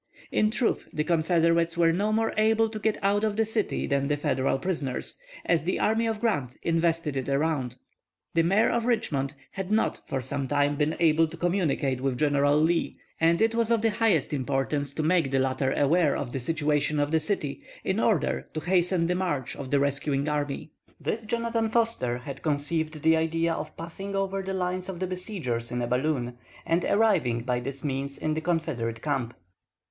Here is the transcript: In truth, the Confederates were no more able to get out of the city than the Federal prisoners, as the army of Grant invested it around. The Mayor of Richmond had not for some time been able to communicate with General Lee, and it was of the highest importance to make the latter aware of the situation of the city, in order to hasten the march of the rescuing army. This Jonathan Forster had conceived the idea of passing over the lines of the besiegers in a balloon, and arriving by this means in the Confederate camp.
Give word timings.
In 0.31 0.49
truth, 0.49 0.89
the 0.91 1.03
Confederates 1.03 1.77
were 1.77 1.93
no 1.93 2.11
more 2.11 2.33
able 2.35 2.69
to 2.69 2.79
get 2.79 2.97
out 3.03 3.23
of 3.23 3.35
the 3.35 3.45
city 3.45 3.85
than 3.85 4.07
the 4.07 4.17
Federal 4.17 4.57
prisoners, 4.57 5.19
as 5.45 5.63
the 5.63 5.77
army 5.79 6.07
of 6.07 6.19
Grant 6.19 6.55
invested 6.63 7.15
it 7.15 7.29
around. 7.29 7.75
The 8.33 8.41
Mayor 8.41 8.71
of 8.71 8.85
Richmond 8.85 9.35
had 9.51 9.71
not 9.71 10.01
for 10.07 10.19
some 10.19 10.47
time 10.47 10.75
been 10.75 10.95
able 10.99 11.27
to 11.27 11.37
communicate 11.37 12.01
with 12.01 12.17
General 12.17 12.57
Lee, 12.59 12.97
and 13.19 13.43
it 13.43 13.53
was 13.53 13.69
of 13.69 13.83
the 13.83 13.91
highest 13.91 14.33
importance 14.33 14.91
to 14.95 15.03
make 15.03 15.29
the 15.29 15.37
latter 15.37 15.71
aware 15.71 16.17
of 16.17 16.31
the 16.31 16.39
situation 16.39 16.99
of 16.99 17.11
the 17.11 17.19
city, 17.19 17.61
in 17.83 17.99
order 17.99 18.49
to 18.55 18.59
hasten 18.59 19.05
the 19.05 19.13
march 19.13 19.55
of 19.55 19.69
the 19.69 19.79
rescuing 19.79 20.27
army. 20.27 20.71
This 20.99 21.25
Jonathan 21.25 21.69
Forster 21.69 22.17
had 22.17 22.41
conceived 22.41 23.03
the 23.03 23.15
idea 23.15 23.53
of 23.53 23.77
passing 23.77 24.15
over 24.15 24.41
the 24.41 24.55
lines 24.55 24.89
of 24.89 24.99
the 24.99 25.05
besiegers 25.05 25.71
in 25.71 25.79
a 25.79 25.85
balloon, 25.85 26.39
and 26.65 26.83
arriving 26.85 27.41
by 27.43 27.59
this 27.59 27.83
means 27.83 28.17
in 28.17 28.33
the 28.33 28.41
Confederate 28.41 29.03
camp. 29.03 29.35